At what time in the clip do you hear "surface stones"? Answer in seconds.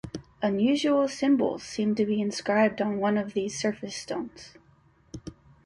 3.59-4.55